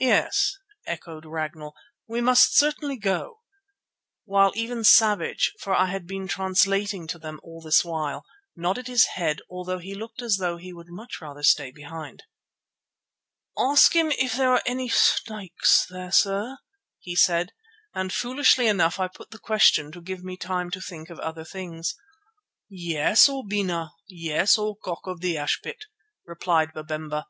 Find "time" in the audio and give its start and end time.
20.36-20.72